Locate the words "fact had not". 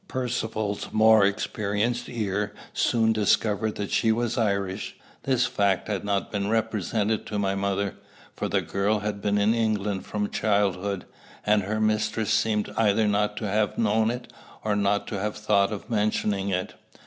5.45-6.31